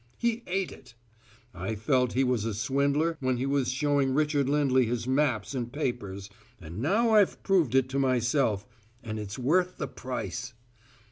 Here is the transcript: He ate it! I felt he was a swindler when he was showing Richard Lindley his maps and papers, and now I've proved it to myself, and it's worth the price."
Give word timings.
He 0.17 0.41
ate 0.47 0.71
it! 0.71 0.95
I 1.53 1.75
felt 1.75 2.13
he 2.13 2.23
was 2.23 2.43
a 2.43 2.55
swindler 2.55 3.17
when 3.19 3.37
he 3.37 3.45
was 3.45 3.69
showing 3.71 4.15
Richard 4.15 4.49
Lindley 4.49 4.87
his 4.87 5.07
maps 5.07 5.53
and 5.53 5.71
papers, 5.71 6.27
and 6.59 6.79
now 6.79 7.11
I've 7.11 7.43
proved 7.43 7.75
it 7.75 7.87
to 7.89 7.99
myself, 7.99 8.65
and 9.03 9.19
it's 9.19 9.37
worth 9.37 9.77
the 9.77 9.87
price." 9.87 10.53